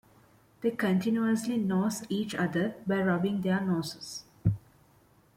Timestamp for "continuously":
0.71-1.57